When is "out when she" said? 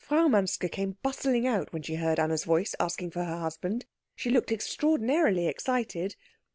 1.45-1.93